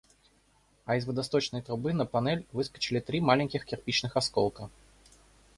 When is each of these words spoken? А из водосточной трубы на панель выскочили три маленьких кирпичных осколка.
А 0.85 0.95
из 0.95 1.05
водосточной 1.05 1.61
трубы 1.61 1.93
на 1.93 2.07
панель 2.07 2.47
выскочили 2.53 2.99
три 2.99 3.21
маленьких 3.21 3.65
кирпичных 3.65 4.17
осколка. 4.17 4.71